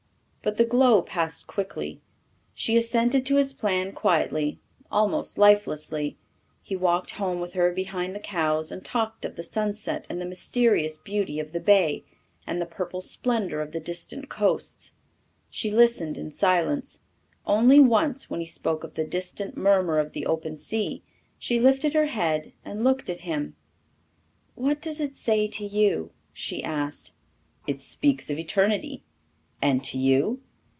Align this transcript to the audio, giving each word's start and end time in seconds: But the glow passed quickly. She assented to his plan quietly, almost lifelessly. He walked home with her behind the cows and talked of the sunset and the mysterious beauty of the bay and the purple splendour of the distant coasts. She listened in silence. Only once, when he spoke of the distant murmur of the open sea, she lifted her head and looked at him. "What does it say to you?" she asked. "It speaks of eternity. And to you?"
But 0.43 0.57
the 0.57 0.65
glow 0.65 1.03
passed 1.03 1.45
quickly. 1.45 2.01
She 2.55 2.75
assented 2.75 3.27
to 3.27 3.35
his 3.35 3.53
plan 3.53 3.91
quietly, 3.91 4.59
almost 4.91 5.37
lifelessly. 5.37 6.17
He 6.63 6.75
walked 6.75 7.11
home 7.11 7.39
with 7.39 7.53
her 7.53 7.71
behind 7.71 8.15
the 8.15 8.19
cows 8.19 8.71
and 8.71 8.83
talked 8.83 9.23
of 9.23 9.35
the 9.35 9.43
sunset 9.43 10.07
and 10.09 10.19
the 10.19 10.25
mysterious 10.25 10.97
beauty 10.97 11.39
of 11.39 11.51
the 11.51 11.59
bay 11.59 12.05
and 12.47 12.59
the 12.59 12.65
purple 12.65 13.01
splendour 13.01 13.59
of 13.61 13.71
the 13.71 13.79
distant 13.79 14.29
coasts. 14.29 14.93
She 15.51 15.69
listened 15.69 16.17
in 16.17 16.31
silence. 16.31 17.01
Only 17.45 17.79
once, 17.79 18.31
when 18.31 18.39
he 18.39 18.47
spoke 18.47 18.83
of 18.83 18.95
the 18.95 19.03
distant 19.05 19.55
murmur 19.55 19.99
of 19.99 20.13
the 20.13 20.25
open 20.25 20.57
sea, 20.57 21.03
she 21.37 21.59
lifted 21.59 21.93
her 21.93 22.07
head 22.07 22.51
and 22.65 22.83
looked 22.83 23.11
at 23.11 23.19
him. 23.19 23.55
"What 24.55 24.81
does 24.81 24.99
it 24.99 25.13
say 25.15 25.45
to 25.49 25.63
you?" 25.65 26.13
she 26.33 26.63
asked. 26.63 27.11
"It 27.67 27.79
speaks 27.79 28.31
of 28.31 28.39
eternity. 28.39 29.03
And 29.63 29.83
to 29.83 29.97
you?" 29.99 30.41